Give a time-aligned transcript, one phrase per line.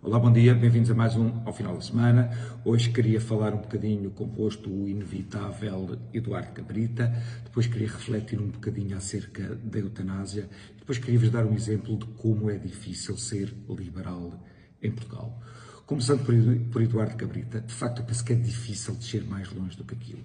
[0.00, 2.30] Olá, bom dia, bem-vindos a mais um ao final da semana.
[2.64, 8.96] Hoje queria falar um bocadinho convosco o inevitável Eduardo Cabrita, depois queria refletir um bocadinho
[8.96, 10.48] acerca da eutanásia,
[10.78, 14.40] depois queria-vos dar um exemplo de como é difícil ser liberal
[14.80, 15.42] em Portugal.
[15.84, 16.24] Começando
[16.70, 19.96] por Eduardo Cabrita, de facto eu penso que é difícil descer mais longe do que
[19.96, 20.22] aquilo.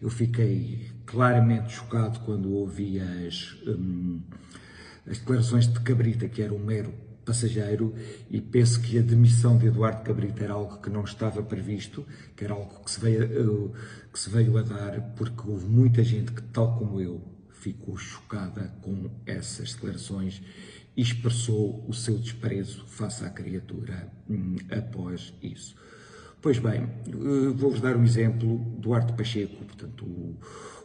[0.00, 4.22] Eu fiquei claramente chocado quando ouvi as, hum,
[5.06, 7.94] as declarações de Cabrita, que era um mero passageiro
[8.28, 12.04] e penso que a demissão de Eduardo Cabrita era algo que não estava previsto,
[12.36, 13.72] que era algo que se veio,
[14.12, 17.22] que se veio a dar porque houve muita gente que, tal como eu,
[17.52, 20.42] ficou chocada com essas declarações
[20.96, 25.76] e expressou o seu desprezo face à criatura hum, após isso.
[26.42, 28.56] Pois bem, eh, vou-vos dar um exemplo.
[28.78, 30.38] Duarte Pacheco, portanto, o,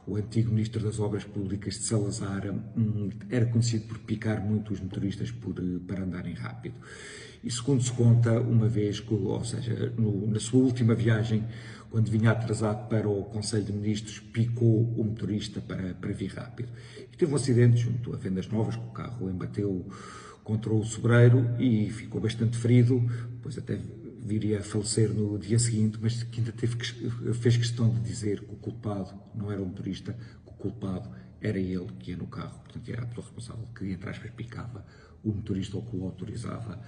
[0.06, 4.82] o antigo Ministro das Obras Públicas de Salazar, hum, era conhecido por picar muito os
[4.82, 6.76] motoristas por, eh, para andarem rápido.
[7.42, 11.46] E segundo se conta, uma vez, ou seja, no, na sua última viagem,
[11.90, 16.68] quando vinha atrasado para o Conselho de Ministros, picou o motorista para, para vir rápido.
[17.14, 19.88] E teve um acidente junto a Vendas Novas, que o carro embateu
[20.44, 23.00] contra o sobreiro e ficou bastante ferido,
[23.32, 23.80] depois até
[24.26, 26.76] viria a falecer no dia seguinte, mas que ainda teve,
[27.36, 31.10] fez questão de dizer que o culpado não era o motorista, que o culpado
[31.40, 34.84] era ele que ia no carro, portanto era a pessoa responsável que, entre aspas, picava
[35.24, 36.82] o motorista ou que o autorizava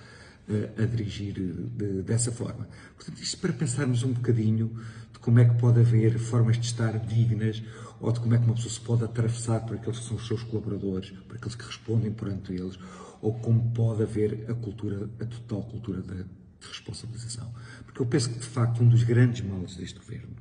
[0.50, 2.68] uh, a dirigir de, dessa forma.
[2.96, 4.76] Portanto, isto para pensarmos um bocadinho
[5.14, 7.62] de como é que pode haver formas de estar dignas
[8.00, 10.26] ou de como é que uma pessoa se pode atravessar por aqueles que são os
[10.26, 12.80] seus colaboradores, por aqueles que respondem perante eles,
[13.22, 16.24] ou como pode haver a cultura, a total cultura da
[16.60, 17.54] de responsabilização.
[17.86, 20.36] Porque eu penso que, de facto, um dos grandes males deste governo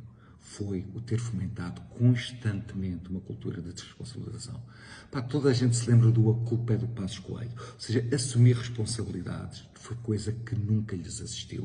[0.57, 4.63] foi o ter fomentado constantemente uma cultura de desresponsabilização.
[5.11, 7.53] Pá, toda a gente se lembra do a culpa é do Passos Coelho.
[7.59, 11.63] Ou seja, assumir responsabilidades foi coisa que nunca lhes assistiu.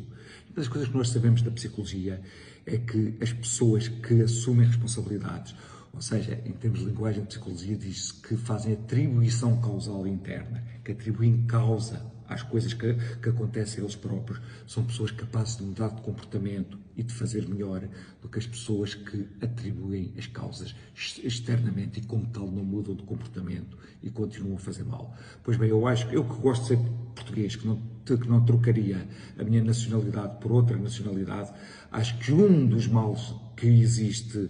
[0.48, 2.22] Uma das coisas que nós sabemos da psicologia
[2.66, 5.56] é que as pessoas que assumem responsabilidades,
[5.94, 10.92] ou seja, em termos de linguagem de psicologia, diz-se que fazem atribuição causal interna, que
[10.92, 14.42] atribuem causa às coisas que, que acontecem a eles próprios.
[14.66, 17.88] São pessoas capazes de mudar de comportamento e de fazer melhor
[18.22, 20.76] do que as pessoas que atribuem as causas
[21.24, 25.16] externamente e, como tal, não mudam de comportamento e continuam a fazer mal.
[25.44, 26.80] Pois bem, eu acho que eu que gosto de ser
[27.16, 31.52] português, que não, que não trocaria a minha nacionalidade por outra nacionalidade,
[31.92, 34.50] acho que um dos males que existe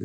[0.00, 0.04] eh,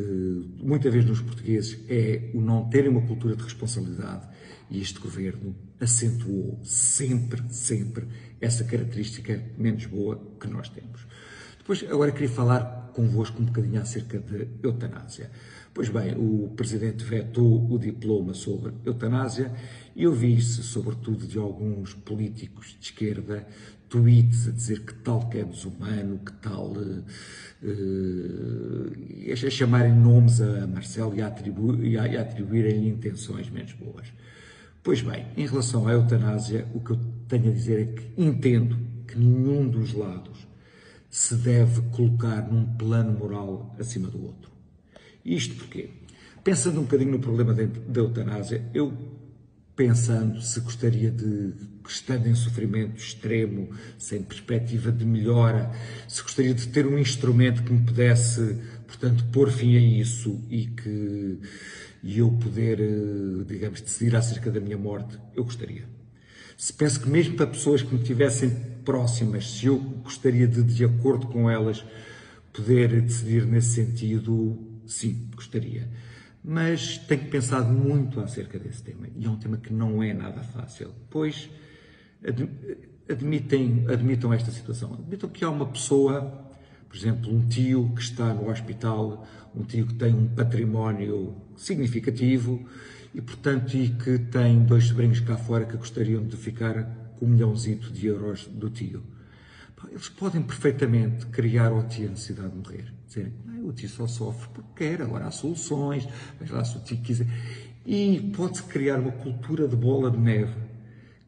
[0.62, 4.28] muitas vezes nos portugueses é o não terem uma cultura de responsabilidade
[4.70, 8.06] e este governo acentuou sempre, sempre
[8.40, 11.04] essa característica menos boa que nós temos.
[11.58, 15.32] Depois, agora queria falar convosco um bocadinho acerca de eutanásia.
[15.72, 19.52] Pois bem, o Presidente vetou o diploma sobre eutanásia
[19.96, 23.44] e eu vi-se, sobretudo de alguns políticos de esquerda,
[23.94, 26.72] tweets a dizer que tal que é desumano, que tal.
[26.72, 27.04] Uh,
[27.62, 33.72] uh, a chamarem nomes a Marcelo e a, atribu e a, a atribuírem-lhe intenções menos
[33.74, 34.12] boas.
[34.82, 38.76] Pois bem, em relação à eutanásia, o que eu tenho a dizer é que entendo
[39.06, 40.44] que nenhum dos lados
[41.08, 44.50] se deve colocar num plano moral acima do outro.
[45.24, 45.90] Isto porquê?
[46.42, 48.92] Pensando um bocadinho no problema da eutanásia, eu
[49.76, 51.52] pensando se gostaria de,
[51.88, 55.70] estando em sofrimento extremo, sem perspectiva de melhora,
[56.08, 60.66] se gostaria de ter um instrumento que me pudesse, portanto, pôr fim a isso e
[60.66, 61.38] que
[62.06, 65.84] e eu poder, eh, digamos, decidir acerca da minha morte, eu gostaria.
[66.54, 68.50] Se penso que mesmo para pessoas que me tivessem
[68.84, 71.82] próximas, se eu gostaria de, de acordo com elas,
[72.52, 74.56] poder decidir nesse sentido,
[74.86, 75.88] sim, gostaria.
[76.44, 80.42] Mas tenho pensado muito acerca desse tema e é um tema que não é nada
[80.42, 81.48] fácil, pois
[83.08, 84.92] admitem, admitam esta situação.
[84.92, 86.44] Admitam que há uma pessoa
[86.94, 92.64] por exemplo, um tio que está no hospital, um tio que tem um património significativo
[93.12, 96.84] e, portanto, e que tem dois sobrinhos cá fora que gostariam de ficar
[97.18, 99.02] com um milhãozito de euros do tio.
[99.90, 102.92] Eles podem perfeitamente criar tio a necessidade de morrer.
[103.06, 103.32] Dizer,
[103.62, 106.06] o tio só sofre porque quer, agora há soluções,
[106.40, 107.26] mas lá se o tio quiser.
[107.86, 110.54] E pode-se criar uma cultura de bola de neve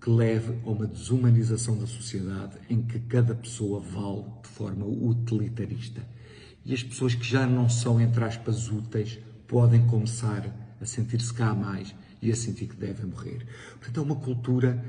[0.01, 6.01] que leve a uma desumanização da sociedade em que cada pessoa vale de forma utilitarista.
[6.65, 10.49] E as pessoas que já não são, entre aspas, úteis, podem começar
[10.81, 13.47] a sentir-se cá mais e a sentir que devem morrer.
[13.79, 14.85] Portanto, é uma cultura,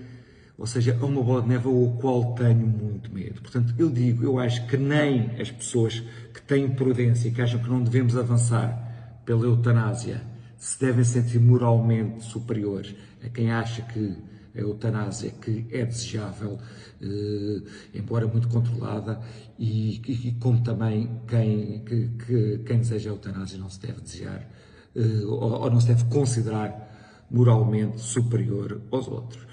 [0.57, 3.41] ou seja, é uma bola de neve ao qual tenho muito medo.
[3.41, 5.99] Portanto, eu digo, eu acho que nem as pessoas
[6.33, 10.21] que têm prudência e que acham que não devemos avançar pela eutanásia
[10.57, 14.15] se devem sentir moralmente superiores a quem acha que
[14.55, 16.57] a eutanásia que é desejável,
[16.99, 17.61] eh,
[17.93, 19.21] embora muito controlada,
[19.59, 24.49] e, e, como também quem, que, que, quem deseja a eutanásia não se deve desejar,
[24.95, 29.45] eh, ou, ou não se deve considerar moralmente superior aos outros.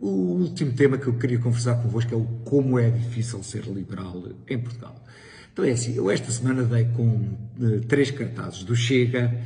[0.00, 0.08] O
[0.40, 4.58] último tema que eu queria conversar convosco é o como é difícil ser liberal em
[4.58, 4.96] Portugal.
[5.52, 9.38] Então é assim, eu esta semana dei com uh, três cartazes do Chega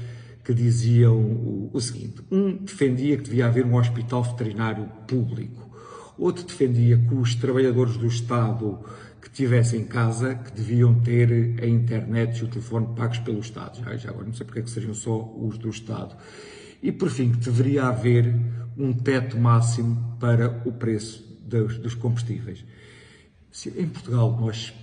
[0.45, 5.77] que diziam o, o, seguinte: um defendia que devia haver um hospital veterinário público,
[6.17, 8.79] outro defendia que os trabalhadores do Estado
[9.21, 13.83] que tivessem em casa que deviam ter a internet e o telefone pagos pelo Estado.
[13.83, 16.15] Já, já agora não sei porque é que seriam só os do Estado.
[16.85, 18.31] E por fim, que deveria haver
[18.77, 22.63] um teto máximo para o preço dos, dos combustíveis.
[23.75, 24.75] Em Portugal, nós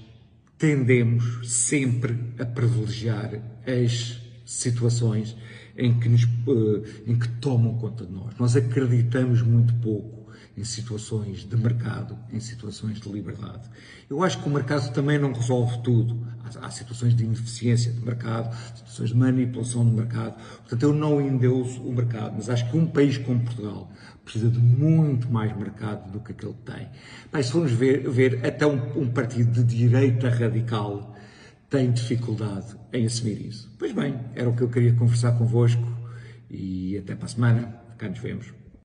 [0.58, 5.38] tendemos sempre a privilegiar as situações
[5.78, 8.34] em que, nos, eh, em que tomam conta de nós.
[8.40, 13.70] Nós acreditamos muito pouco em situações de mercado, em situações de liberdade.
[14.10, 16.20] Eu acho que o mercado também não resolve tudo.
[16.62, 20.36] Há, situações de ineficiência de mercado, situações de manipulação do mercado.
[20.60, 23.92] Portanto, eu não endeuso o mercado, mas acho que um país como Portugal
[24.24, 26.88] precisa de muito mais mercado do que aquele que tem.
[27.32, 31.16] Mas se formos ver, ver até um, um partido de direita radical
[31.70, 33.74] tem dificuldade em assumir isso.
[33.80, 35.88] Pois bem, era o que eu queria conversar convosco
[36.50, 37.82] e até para a semana.
[37.98, 38.61] Cá nos vemos.